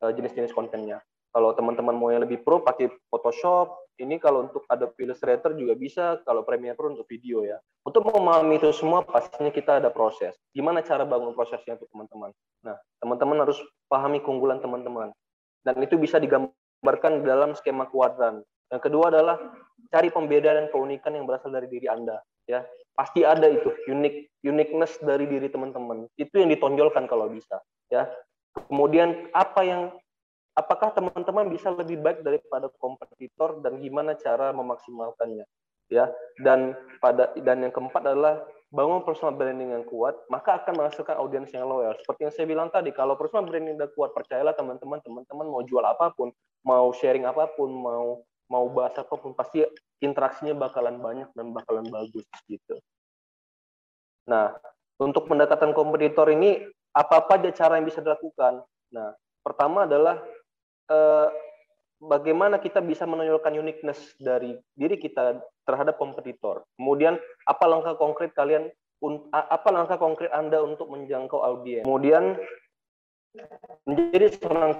uh, 0.05 0.11
jenis-jenis 0.15 0.55
kontennya. 0.55 1.03
Kalau 1.31 1.51
teman-teman 1.55 1.95
mau 1.95 2.07
yang 2.11 2.23
lebih 2.23 2.43
pro 2.43 2.63
pakai 2.63 2.91
Photoshop, 3.11 3.90
ini 4.01 4.17
kalau 4.17 4.49
untuk 4.49 4.65
Adobe 4.65 5.05
Illustrator 5.05 5.53
juga 5.53 5.77
bisa, 5.77 6.17
kalau 6.25 6.41
Premiere 6.41 6.73
Pro 6.73 6.89
untuk 6.89 7.05
video 7.05 7.45
ya. 7.45 7.61
Untuk 7.85 8.09
memahami 8.09 8.57
itu 8.57 8.73
semua 8.73 9.05
pastinya 9.05 9.53
kita 9.53 9.77
ada 9.77 9.93
proses. 9.93 10.33
Gimana 10.51 10.81
cara 10.81 11.05
bangun 11.05 11.37
prosesnya 11.37 11.77
untuk 11.77 11.89
teman-teman? 11.93 12.33
Nah, 12.65 12.77
teman-teman 12.97 13.37
harus 13.45 13.61
pahami 13.85 14.17
keunggulan 14.25 14.57
teman-teman. 14.57 15.13
Dan 15.61 15.77
itu 15.85 16.01
bisa 16.01 16.17
digambarkan 16.17 17.21
dalam 17.21 17.53
skema 17.53 17.85
kuadran. 17.89 18.41
Yang 18.73 18.81
kedua 18.89 19.13
adalah 19.13 19.37
cari 19.93 20.09
pembeda 20.09 20.57
dan 20.57 20.65
keunikan 20.73 21.13
yang 21.13 21.29
berasal 21.29 21.53
dari 21.53 21.69
diri 21.69 21.85
Anda. 21.85 22.17
Ya, 22.49 22.65
pasti 22.97 23.21
ada 23.21 23.45
itu 23.45 23.69
unik 23.85 24.41
uniqueness 24.41 24.97
dari 25.05 25.29
diri 25.29 25.45
teman-teman. 25.47 26.09
Itu 26.17 26.41
yang 26.41 26.49
ditonjolkan 26.49 27.05
kalau 27.05 27.29
bisa. 27.29 27.61
Ya, 27.93 28.09
kemudian 28.67 29.29
apa 29.37 29.61
yang 29.61 29.81
apakah 30.55 30.91
teman-teman 30.91 31.47
bisa 31.47 31.71
lebih 31.71 31.99
baik 31.99 32.23
daripada 32.25 32.67
kompetitor 32.79 33.59
dan 33.63 33.79
gimana 33.79 34.15
cara 34.19 34.51
memaksimalkannya 34.51 35.47
ya 35.91 36.07
dan 36.39 36.75
pada 37.03 37.35
dan 37.43 37.67
yang 37.67 37.73
keempat 37.75 38.03
adalah 38.07 38.43
bangun 38.71 39.03
personal 39.03 39.35
branding 39.35 39.75
yang 39.75 39.83
kuat 39.83 40.15
maka 40.31 40.63
akan 40.63 40.79
menghasilkan 40.79 41.19
audiens 41.19 41.51
yang 41.51 41.67
loyal 41.67 41.91
seperti 41.99 42.21
yang 42.27 42.33
saya 42.33 42.47
bilang 42.47 42.71
tadi 42.71 42.95
kalau 42.95 43.19
personal 43.19 43.43
branding 43.43 43.75
yang 43.75 43.91
kuat 43.91 44.15
percayalah 44.15 44.55
teman-teman 44.55 45.03
teman-teman 45.03 45.47
mau 45.51 45.63
jual 45.67 45.83
apa 45.83 46.15
pun 46.15 46.31
mau 46.63 46.95
sharing 46.95 47.27
apa 47.27 47.51
pun 47.51 47.67
mau 47.67 48.23
mau 48.51 48.67
bahas 48.67 48.91
apa 48.99 49.15
pun 49.15 49.31
pasti 49.31 49.63
interaksinya 50.03 50.51
bakalan 50.51 50.99
banyak 50.99 51.31
dan 51.31 51.55
bakalan 51.55 51.87
bagus 51.87 52.27
gitu. 52.51 52.75
Nah, 54.27 54.51
untuk 54.99 55.31
mendekatkan 55.31 55.71
kompetitor 55.71 56.27
ini 56.35 56.59
apa-apa 56.91 57.39
aja 57.39 57.49
cara 57.55 57.79
yang 57.79 57.87
bisa 57.87 58.03
dilakukan. 58.03 58.59
Nah, 58.91 59.15
pertama 59.39 59.87
adalah 59.87 60.19
eh, 60.89 61.27
bagaimana 62.01 62.57
kita 62.57 62.81
bisa 62.81 63.05
menonjolkan 63.05 63.53
uniqueness 63.53 64.17
dari 64.17 64.57
diri 64.73 64.97
kita 64.97 65.37
terhadap 65.69 66.01
kompetitor. 66.01 66.65
Kemudian 66.75 67.21
apa 67.45 67.65
langkah 67.69 67.93
konkret 67.95 68.33
kalian 68.33 68.73
apa 69.33 69.69
langkah 69.73 69.97
konkret 69.97 70.29
Anda 70.33 70.61
untuk 70.61 70.89
menjangkau 70.89 71.41
audiens. 71.41 71.85
Kemudian 71.85 72.37
menjadi 73.85 74.33
seorang 74.37 74.77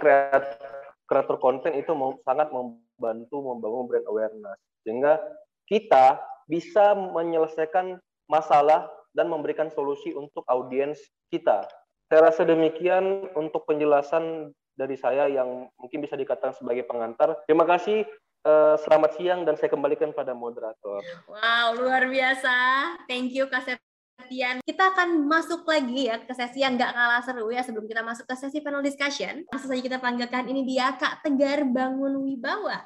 kreator 1.07 1.37
konten 1.41 1.73
itu 1.73 1.93
sangat 2.27 2.53
membantu 2.53 3.37
membangun 3.41 3.87
brand 3.89 4.07
awareness 4.09 4.59
sehingga 4.85 5.17
kita 5.65 6.19
bisa 6.45 6.93
menyelesaikan 6.93 7.97
masalah 8.27 8.91
dan 9.15 9.31
memberikan 9.31 9.71
solusi 9.71 10.11
untuk 10.15 10.43
audiens 10.47 10.99
kita. 11.31 11.67
Saya 12.11 12.27
rasa 12.27 12.43
demikian 12.43 13.31
untuk 13.39 13.63
penjelasan 13.63 14.51
dari 14.81 14.97
saya 14.97 15.29
yang 15.29 15.69
mungkin 15.77 16.01
bisa 16.01 16.17
dikatakan 16.17 16.57
sebagai 16.57 16.89
pengantar. 16.89 17.37
Terima 17.45 17.69
kasih. 17.69 18.09
Uh, 18.41 18.73
selamat 18.81 19.21
siang 19.21 19.45
dan 19.45 19.53
saya 19.53 19.69
kembalikan 19.69 20.09
pada 20.09 20.33
moderator. 20.33 21.05
Wow, 21.29 21.77
luar 21.77 22.09
biasa. 22.09 22.57
Thank 23.05 23.37
you 23.37 23.45
Kak 23.45 23.69
Septian. 23.69 24.65
Kita 24.65 24.97
akan 24.97 25.29
masuk 25.29 25.61
lagi 25.69 26.09
ya 26.09 26.17
ke 26.17 26.33
sesi 26.33 26.65
yang 26.65 26.73
nggak 26.73 26.89
kalah 26.89 27.21
seru 27.21 27.53
ya 27.53 27.61
sebelum 27.61 27.85
kita 27.85 28.01
masuk 28.01 28.25
ke 28.25 28.33
sesi 28.33 28.65
panel 28.65 28.81
discussion. 28.81 29.45
Langsung 29.53 29.69
saja 29.69 29.85
kita 29.85 30.01
panggilkan 30.01 30.49
ini 30.49 30.65
dia 30.65 30.89
Kak 30.97 31.21
Tegar 31.21 31.61
Bangun 31.69 32.17
Wibawa. 32.25 32.81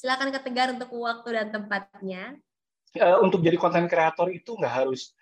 Silakan 0.00 0.32
Kak 0.32 0.48
Tegar 0.48 0.72
untuk 0.72 0.88
waktu 0.96 1.28
dan 1.28 1.52
tempatnya. 1.52 2.40
Uh, 2.96 3.20
untuk 3.20 3.44
jadi 3.44 3.60
konten 3.60 3.92
kreator 3.92 4.32
itu 4.32 4.56
nggak 4.56 4.72
harus 4.80 5.12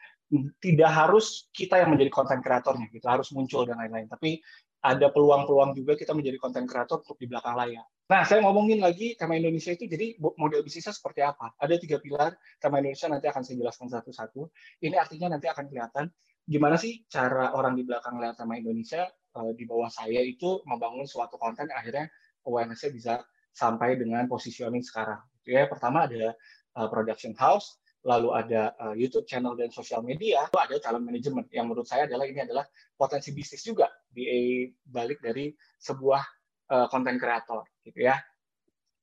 tidak 0.59 0.91
harus 0.91 1.47
kita 1.53 1.79
yang 1.79 1.95
menjadi 1.95 2.11
konten 2.11 2.39
kreatornya 2.41 2.89
gitu 2.91 3.07
harus 3.07 3.29
muncul 3.31 3.63
dan 3.69 3.79
lain-lain 3.79 4.09
tapi 4.09 4.41
ada 4.85 5.09
peluang-peluang 5.09 5.73
juga 5.73 5.97
kita 5.97 6.13
menjadi 6.13 6.37
konten 6.37 6.69
kreator 6.69 7.01
untuk 7.01 7.17
di 7.17 7.25
belakang 7.25 7.57
layar. 7.57 7.89
Nah, 8.05 8.21
saya 8.29 8.45
ngomongin 8.45 8.85
lagi 8.85 9.17
tema 9.17 9.33
Indonesia 9.33 9.73
itu, 9.73 9.89
jadi 9.89 10.21
model 10.21 10.61
bisnisnya 10.61 10.93
seperti 10.93 11.25
apa? 11.25 11.57
Ada 11.57 11.81
tiga 11.81 11.97
pilar 12.05 12.37
tema 12.61 12.85
Indonesia, 12.85 13.09
nanti 13.09 13.25
akan 13.33 13.41
saya 13.49 13.65
jelaskan 13.65 13.89
satu-satu. 13.89 14.45
Ini 14.85 14.93
artinya 15.01 15.33
nanti 15.33 15.49
akan 15.49 15.73
kelihatan 15.73 16.13
gimana 16.45 16.77
sih 16.77 17.01
cara 17.09 17.57
orang 17.57 17.73
di 17.73 17.89
belakang 17.89 18.21
layar 18.21 18.37
tema 18.37 18.61
Indonesia 18.61 19.09
uh, 19.41 19.57
di 19.57 19.65
bawah 19.65 19.89
saya 19.89 20.21
itu 20.21 20.61
membangun 20.69 21.09
suatu 21.09 21.41
konten 21.41 21.73
yang 21.73 21.81
akhirnya 21.81 22.07
awareness-nya 22.45 22.91
bisa 22.93 23.15
sampai 23.57 23.97
dengan 23.97 24.29
positioning 24.29 24.85
sekarang. 24.85 25.25
Ya, 25.49 25.65
pertama 25.65 26.05
ada 26.05 26.37
uh, 26.77 26.89
production 26.93 27.33
house, 27.41 27.81
lalu 28.05 28.29
ada 28.37 28.77
uh, 28.77 28.95
YouTube 28.95 29.25
channel 29.25 29.57
dan 29.57 29.73
sosial 29.73 30.05
media, 30.05 30.45
lalu 30.53 30.61
ada 30.61 30.77
talent 30.81 31.05
management. 31.09 31.49
Yang 31.49 31.65
menurut 31.73 31.89
saya 31.89 32.05
adalah 32.05 32.29
ini 32.29 32.45
adalah 32.45 32.65
potensi 32.93 33.33
bisnis 33.33 33.65
juga 33.65 33.89
di 34.05 34.69
balik 34.85 35.25
dari 35.25 35.49
sebuah 35.81 36.23
uh, 36.69 36.87
content 36.93 37.17
creator 37.17 37.65
gitu 37.81 38.05
ya. 38.05 38.21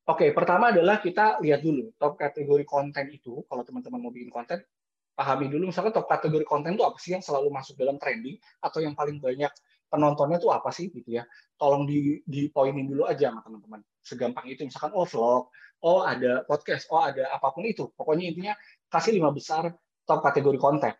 Oke, 0.05 0.33
pertama 0.33 0.73
adalah 0.73 0.97
kita 0.97 1.41
lihat 1.41 1.61
dulu 1.61 1.93
top 1.97 2.17
kategori 2.17 2.65
konten 2.65 3.05
itu. 3.13 3.41
Kalau 3.45 3.61
teman-teman 3.65 4.01
mau 4.01 4.13
bikin 4.13 4.33
konten 4.33 4.61
pahami 5.13 5.49
dulu. 5.49 5.69
Misalnya 5.69 5.93
top 5.93 6.09
kategori 6.09 6.45
konten 6.45 6.73
itu 6.73 6.81
apa 6.85 6.97
sih 6.97 7.13
yang 7.13 7.21
selalu 7.21 7.53
masuk 7.53 7.77
dalam 7.77 8.01
trending? 8.01 8.37
Atau 8.61 8.81
yang 8.81 8.97
paling 8.97 9.21
banyak 9.21 9.53
penontonnya 9.93 10.41
itu 10.41 10.49
apa 10.49 10.69
sih 10.73 10.89
gitu 10.89 11.21
ya? 11.21 11.23
Tolong 11.57 11.85
di 11.85 12.17
di 12.25 12.49
poinin 12.49 12.89
dulu 12.89 13.05
aja 13.05 13.29
sama 13.29 13.45
teman-teman. 13.45 13.81
Segampang 14.01 14.45
itu. 14.49 14.65
Misalkan 14.65 14.93
oh 14.97 15.05
vlog 15.05 15.53
oh 15.81 16.01
ada 16.05 16.45
podcast 16.45 16.89
oh 16.89 17.01
ada 17.05 17.29
apa 17.29 17.53
pun 17.53 17.65
itu. 17.65 17.89
Pokoknya 17.93 18.33
intinya 18.33 18.53
kasih 18.91 19.15
lima 19.15 19.31
besar 19.31 19.71
top 20.03 20.19
kategori 20.21 20.59
konten. 20.59 20.93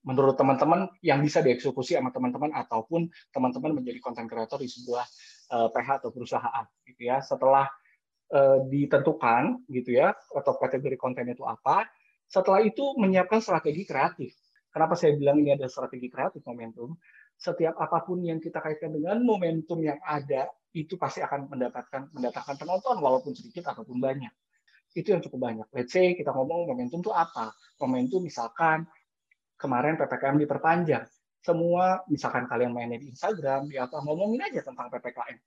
Menurut 0.00 0.36
teman-teman 0.36 0.88
yang 1.04 1.20
bisa 1.20 1.44
dieksekusi 1.44 1.96
sama 1.96 2.12
teman-teman 2.12 2.52
ataupun 2.56 3.08
teman-teman 3.32 3.80
menjadi 3.80 4.00
konten 4.00 4.24
kreator 4.28 4.60
di 4.60 4.68
sebuah 4.68 5.04
uh, 5.52 5.68
PH 5.72 6.04
atau 6.04 6.10
perusahaan 6.12 6.64
gitu 6.88 7.02
ya. 7.04 7.20
Setelah 7.20 7.68
uh, 8.32 8.64
ditentukan 8.64 9.64
gitu 9.68 10.00
ya 10.00 10.16
top 10.32 10.56
kategori 10.56 10.96
konten 10.96 11.28
itu 11.28 11.44
apa 11.44 11.84
setelah 12.30 12.62
itu 12.62 12.94
menyiapkan 12.94 13.42
strategi 13.42 13.82
kreatif. 13.82 14.30
Kenapa 14.70 14.94
saya 14.94 15.18
bilang 15.18 15.42
ini 15.42 15.50
ada 15.50 15.66
strategi 15.66 16.06
kreatif 16.06 16.46
momentum? 16.46 16.94
Setiap 17.34 17.74
apa 17.74 18.06
pun 18.06 18.22
yang 18.22 18.38
kita 18.38 18.62
kaitkan 18.62 18.94
dengan 18.94 19.18
momentum 19.18 19.82
yang 19.82 19.98
ada 20.06 20.46
itu 20.70 20.94
pasti 20.94 21.18
akan 21.26 21.50
mendapatkan 21.50 22.14
mendatangkan 22.14 22.54
penonton 22.54 23.02
walaupun 23.02 23.34
sedikit 23.34 23.74
ataupun 23.74 23.98
banyak. 23.98 24.30
Itu 24.94 25.14
yang 25.14 25.22
cukup 25.22 25.38
banyak. 25.50 25.66
Let's 25.70 25.94
say 25.94 26.18
kita 26.18 26.34
ngomong 26.34 26.66
momentum 26.70 27.00
itu 27.00 27.12
apa? 27.14 27.54
Momentum 27.78 28.26
misalkan 28.26 28.86
kemarin 29.54 29.94
PPKM 30.00 30.36
diperpanjang. 30.40 31.04
Semua 31.40 32.04
misalkan 32.10 32.44
kalian 32.44 32.74
mainnya 32.74 33.00
di 33.00 33.08
Instagram, 33.08 33.70
di 33.70 33.80
apa 33.80 34.02
ngomongin 34.02 34.44
aja 34.50 34.60
tentang 34.60 34.92
PPKM. 34.92 35.38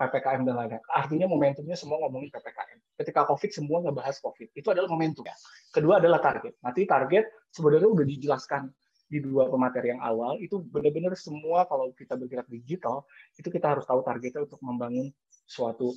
PPKM 0.00 0.48
dan 0.48 0.54
lain-lain. 0.56 0.80
Artinya 0.88 1.28
momentumnya 1.28 1.76
semua 1.76 2.00
ngomongin 2.00 2.32
PPKM. 2.32 2.78
Ketika 3.04 3.28
COVID 3.28 3.50
semua 3.52 3.84
ngebahas 3.84 4.16
COVID. 4.24 4.48
Itu 4.56 4.72
adalah 4.72 4.88
momentum. 4.88 5.28
Kedua 5.68 6.00
adalah 6.00 6.24
target. 6.24 6.56
Nanti 6.64 6.88
target 6.88 7.28
sebenarnya 7.52 7.88
udah 7.92 8.06
dijelaskan 8.08 8.72
di 9.10 9.18
dua 9.18 9.50
pemateri 9.50 9.90
yang 9.90 9.98
awal 10.06 10.38
itu 10.38 10.62
benar-benar 10.70 11.18
semua 11.18 11.66
kalau 11.66 11.90
kita 11.98 12.14
bergerak 12.14 12.46
digital 12.46 13.02
itu 13.34 13.50
kita 13.50 13.74
harus 13.74 13.82
tahu 13.82 14.06
targetnya 14.06 14.46
untuk 14.46 14.62
membangun 14.62 15.10
suatu 15.50 15.90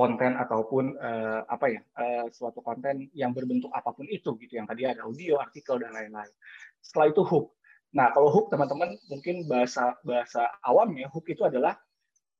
konten 0.00 0.32
ataupun 0.40 0.96
uh, 0.96 1.44
apa 1.44 1.66
ya 1.68 1.80
uh, 2.00 2.24
suatu 2.32 2.64
konten 2.64 3.12
yang 3.12 3.36
berbentuk 3.36 3.68
apa 3.76 3.92
pun 3.92 4.08
itu 4.08 4.32
gitu 4.40 4.56
yang 4.56 4.64
tadi 4.64 4.88
ada 4.88 5.04
audio 5.04 5.36
artikel 5.36 5.76
dan 5.76 5.92
lain-lain 5.92 6.32
setelah 6.80 7.12
itu 7.12 7.20
hook 7.20 7.52
nah 7.92 8.08
kalau 8.16 8.32
hook 8.32 8.48
teman-teman 8.48 8.96
mungkin 9.12 9.44
bahasa 9.44 9.92
bahasa 10.00 10.48
awamnya 10.64 11.12
hook 11.12 11.28
itu 11.28 11.44
adalah 11.44 11.76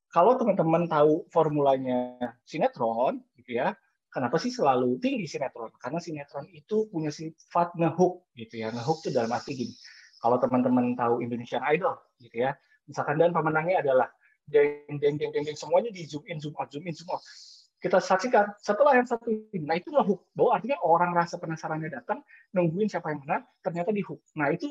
kalau 0.08 0.40
teman-teman 0.40 0.88
tahu 0.88 1.28
formulanya 1.28 2.16
sinetron 2.48 3.20
gitu 3.36 3.60
ya 3.60 3.76
Kenapa 4.10 4.42
sih 4.42 4.50
selalu 4.50 4.98
tinggi 4.98 5.22
sinetron? 5.30 5.70
Karena 5.78 6.02
sinetron 6.02 6.50
itu 6.50 6.90
punya 6.90 7.14
sifat 7.14 7.78
ngehook 7.78 8.26
gitu 8.34 8.58
ya. 8.58 8.74
Ngehook 8.74 9.06
itu 9.06 9.14
dalam 9.14 9.30
arti 9.30 9.54
gini. 9.54 9.74
Kalau 10.18 10.36
teman-teman 10.42 10.98
tahu 10.98 11.22
Indonesian 11.22 11.62
Idol 11.62 11.94
gitu 12.18 12.42
ya, 12.42 12.50
misalkan 12.90 13.22
dan 13.22 13.30
pemenangnya 13.30 13.86
adalah 13.86 14.10
deng 14.50 14.98
deng 14.98 15.14
deng 15.14 15.30
deng, 15.30 15.46
deng 15.46 15.54
semuanya 15.54 15.94
di 15.94 16.02
zoom 16.10 16.26
in 16.26 16.42
zoom 16.42 16.58
out 16.58 16.66
zoom 16.74 16.82
in 16.90 16.92
zoom 16.92 17.06
out. 17.14 17.22
Kita 17.80 17.96
saksikan 17.96 18.60
setelah 18.60 18.92
yang 18.92 19.08
satu 19.08 19.32
ini, 19.32 19.64
nah 19.64 19.72
itu 19.72 19.88
ngehook. 19.88 20.28
Bahwa 20.36 20.60
artinya 20.60 20.78
orang 20.84 21.16
rasa 21.16 21.40
penasarannya 21.40 21.88
datang, 21.88 22.20
nungguin 22.52 22.92
siapa 22.92 23.08
yang 23.08 23.24
menang, 23.24 23.42
ternyata 23.64 23.88
di 23.88 24.04
hook. 24.04 24.20
Nah 24.36 24.52
itu 24.52 24.68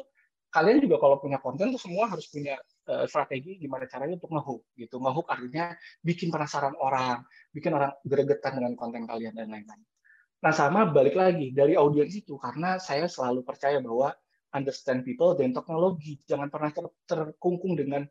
kalian 0.54 0.78
juga 0.82 1.01
kalau 1.01 1.18
punya 1.18 1.42
konten 1.42 1.74
tuh 1.74 1.82
semua 1.82 2.10
harus 2.10 2.25
punya 2.30 2.58
uh, 2.89 3.06
strategi 3.10 3.58
gimana 3.58 3.89
caranya 3.89 4.18
untuk 4.22 4.30
ngehook 4.34 4.62
gitu. 4.78 5.01
Ngehook 5.01 5.25
artinya 5.25 5.74
bikin 6.06 6.30
penasaran 6.30 6.78
orang, 6.78 7.25
bikin 7.50 7.74
orang 7.74 7.98
gregetan 8.06 8.62
dengan 8.62 8.74
konten 8.78 9.10
kalian 9.10 9.34
dan 9.34 9.50
lain-lain. 9.50 9.86
Nah 10.39 10.54
sama 10.54 10.86
balik 10.89 11.18
lagi 11.18 11.50
dari 11.50 11.74
audiens 11.74 12.13
itu 12.13 12.38
karena 12.38 12.78
saya 12.78 13.10
selalu 13.10 13.42
percaya 13.42 13.82
bahwa 13.82 14.13
understand 14.54 15.06
people 15.06 15.38
dan 15.38 15.54
teknologi 15.54 16.18
jangan 16.25 16.50
pernah 16.50 16.74
ter 16.74 16.86
terkungkung 17.06 17.78
dengan 17.78 18.06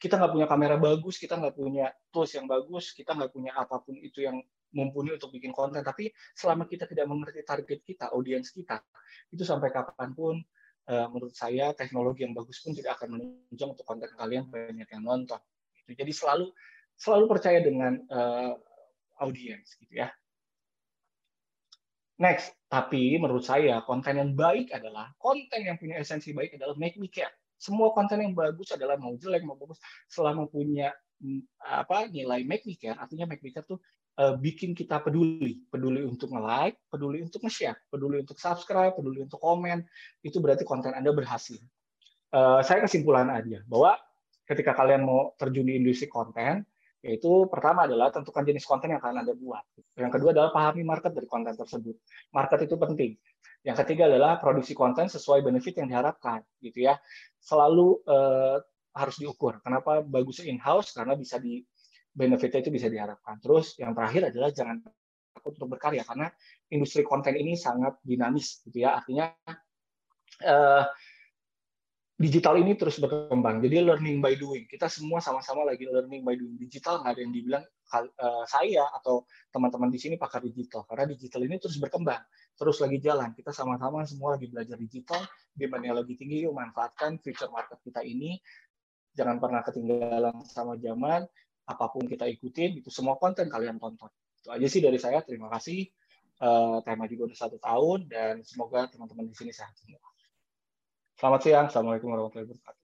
kita 0.00 0.16
nggak 0.16 0.32
punya 0.32 0.48
kamera 0.48 0.80
bagus, 0.80 1.20
kita 1.20 1.36
nggak 1.36 1.54
punya 1.60 1.92
tools 2.08 2.32
yang 2.32 2.48
bagus, 2.48 2.96
kita 2.96 3.12
nggak 3.12 3.36
punya 3.36 3.52
apa 3.52 3.84
pun 3.84 4.00
itu 4.00 4.24
yang 4.24 4.40
mumpuni 4.72 5.12
untuk 5.12 5.28
bikin 5.28 5.52
konten. 5.52 5.84
Tapi 5.84 6.08
selama 6.32 6.64
kita 6.64 6.88
tidak 6.88 7.04
mengerti 7.04 7.44
target 7.44 7.84
kita, 7.84 8.08
audiens 8.16 8.48
kita, 8.48 8.80
itu 9.28 9.44
sampai 9.44 9.68
kapan 9.68 10.16
pun 10.16 10.40
uh, 10.88 11.06
menurut 11.12 11.36
saya 11.36 11.76
teknologi 11.76 12.24
yang 12.24 12.32
bagus 12.32 12.64
pun 12.64 12.72
tidak 12.72 12.96
akan 12.96 13.20
menunjang 13.20 13.76
untuk 13.76 13.84
konten 13.84 14.08
kalian 14.16 14.48
banyak 14.48 14.88
yang 14.88 15.04
nonton. 15.04 15.38
Gitu. 15.84 16.00
Jadi 16.00 16.12
selalu 16.16 16.48
selalu 16.96 17.24
percaya 17.28 17.60
dengan 17.60 18.00
uh, 18.08 18.56
audiens 19.20 19.76
gitu 19.76 20.00
ya. 20.00 20.08
Next, 22.20 22.52
tapi 22.68 23.16
menurut 23.16 23.44
saya 23.44 23.80
konten 23.84 24.16
yang 24.16 24.32
baik 24.36 24.72
adalah 24.76 25.12
konten 25.16 25.60
yang 25.64 25.80
punya 25.80 26.00
esensi 26.00 26.36
baik 26.36 26.56
adalah 26.56 26.76
make 26.76 26.96
me 27.00 27.08
care. 27.08 27.32
Semua 27.60 27.92
konten 27.92 28.24
yang 28.24 28.32
bagus 28.32 28.72
adalah 28.72 28.96
mau 28.96 29.12
jelek 29.20 29.44
mau 29.44 29.54
bagus. 29.60 29.76
Selama 30.08 30.48
punya 30.48 30.96
mm, 31.20 31.60
apa 31.60 32.08
nilai 32.08 32.40
make 32.48 32.64
me 32.64 32.80
care 32.80 32.96
artinya 32.96 33.28
make 33.28 33.44
me 33.44 33.52
care 33.52 33.68
tuh 33.68 33.76
uh, 34.16 34.34
bikin 34.40 34.72
kita 34.72 35.04
peduli, 35.04 35.60
peduli 35.68 36.04
untuk 36.04 36.32
nge-like, 36.32 36.80
peduli 36.88 37.20
untuk 37.20 37.44
nge-share, 37.44 37.76
peduli 37.92 38.24
untuk 38.24 38.40
subscribe, 38.40 38.96
peduli 38.96 39.24
untuk 39.24 39.40
komen, 39.40 39.84
itu 40.24 40.40
berarti 40.40 40.64
konten 40.64 40.96
Anda 40.96 41.12
berhasil. 41.12 41.60
Uh, 42.30 42.64
saya 42.64 42.80
kesimpulan 42.80 43.28
aja 43.28 43.60
bahwa 43.68 44.00
ketika 44.48 44.74
kalian 44.74 45.06
mau 45.06 45.36
terjun 45.38 45.66
di 45.66 45.78
industri 45.78 46.06
konten, 46.06 46.64
yaitu 47.00 47.48
pertama 47.48 47.88
adalah 47.88 48.12
tentukan 48.12 48.44
jenis 48.44 48.68
konten 48.68 48.92
yang 48.92 49.00
akan 49.00 49.24
Anda 49.24 49.32
buat. 49.32 49.64
Yang 49.96 50.20
kedua 50.20 50.30
adalah 50.36 50.50
pahami 50.52 50.84
market 50.84 51.16
dari 51.16 51.24
konten 51.24 51.56
tersebut. 51.56 51.96
Market 52.36 52.68
itu 52.68 52.76
penting. 52.76 53.12
Yang 53.64 53.76
ketiga 53.84 54.08
adalah 54.08 54.40
produksi 54.40 54.72
konten 54.72 55.08
sesuai 55.08 55.44
benefit 55.44 55.80
yang 55.80 55.88
diharapkan, 55.92 56.44
gitu 56.60 56.88
ya. 56.88 56.96
Selalu 57.40 58.04
uh, 58.08 58.56
harus 58.96 59.16
diukur. 59.16 59.60
Kenapa 59.64 60.04
bagusnya 60.04 60.48
in-house? 60.48 60.92
Karena 60.96 61.16
bisa 61.16 61.40
di 61.40 61.60
benefitnya 62.12 62.60
itu 62.64 62.72
bisa 62.72 62.88
diharapkan. 62.88 63.40
Terus 63.40 63.76
yang 63.80 63.92
terakhir 63.96 64.32
adalah 64.32 64.48
jangan 64.52 64.80
takut 65.32 65.56
untuk 65.56 65.76
berkarya 65.76 66.04
karena 66.04 66.28
industri 66.68 67.00
konten 67.00 67.32
ini 67.36 67.56
sangat 67.56 67.96
dinamis, 68.04 68.60
gitu 68.64 68.84
ya. 68.84 69.00
Artinya 69.00 69.32
uh, 70.44 70.84
digital 72.20 72.60
ini 72.60 72.76
terus 72.76 73.00
berkembang. 73.00 73.64
Jadi 73.64 73.80
learning 73.80 74.20
by 74.20 74.36
doing. 74.36 74.68
Kita 74.68 74.92
semua 74.92 75.24
sama-sama 75.24 75.64
lagi 75.64 75.88
learning 75.88 76.20
by 76.20 76.36
doing. 76.36 76.60
Digital 76.60 77.00
nggak 77.00 77.16
ada 77.16 77.20
yang 77.24 77.32
dibilang 77.32 77.64
uh, 77.96 78.44
saya 78.44 78.84
atau 79.00 79.24
teman-teman 79.48 79.88
di 79.88 79.96
sini 79.96 80.20
pakar 80.20 80.44
digital. 80.44 80.84
Karena 80.84 81.08
digital 81.08 81.48
ini 81.48 81.56
terus 81.56 81.80
berkembang, 81.80 82.20
terus 82.60 82.76
lagi 82.84 83.00
jalan. 83.00 83.32
Kita 83.32 83.56
sama-sama 83.56 84.04
semua 84.04 84.36
lagi 84.36 84.52
belajar 84.52 84.76
digital. 84.76 85.24
Demand 85.56 86.04
lagi 86.04 86.14
tinggi, 86.20 86.44
yuk 86.44 86.52
manfaatkan 86.52 87.16
future 87.24 87.48
market 87.48 87.80
kita 87.80 88.04
ini. 88.04 88.36
Jangan 89.16 89.40
pernah 89.40 89.64
ketinggalan 89.64 90.44
sama 90.44 90.76
zaman. 90.76 91.24
Apa 91.64 91.88
pun 91.88 92.04
kita 92.04 92.28
ikutin, 92.28 92.84
itu 92.84 92.92
semua 92.92 93.16
konten 93.16 93.48
kalian 93.48 93.80
tonton. 93.80 94.12
Itu 94.44 94.52
aja 94.52 94.66
sih 94.68 94.84
dari 94.84 95.00
saya. 95.00 95.24
Terima 95.24 95.48
kasih. 95.48 95.88
Uh, 96.40 96.80
tema 96.84 97.04
juga 97.04 97.32
udah 97.32 97.38
satu 97.48 97.56
tahun 97.60 98.08
dan 98.08 98.40
semoga 98.44 98.88
teman-teman 98.88 99.28
di 99.28 99.36
sini 99.36 99.52
sehat 99.52 99.76
semua. 99.76 100.09
Selamat 101.20 101.40
siang. 101.44 101.66
Assalamualaikum 101.68 102.08
warahmatullahi 102.16 102.48
wabarakatuh. 102.48 102.80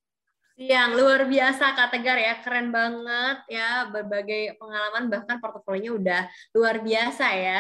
Siang, 0.61 0.91
luar 0.93 1.25
biasa 1.25 1.65
Kak 1.73 1.89
Tegar 1.89 2.21
ya, 2.21 2.35
keren 2.45 2.69
banget 2.69 3.39
ya, 3.49 3.89
berbagai 3.89 4.61
pengalaman 4.61 5.09
bahkan 5.09 5.41
portofolionya 5.41 5.91
udah 5.97 6.23
luar 6.53 6.85
biasa 6.85 7.27
ya. 7.33 7.59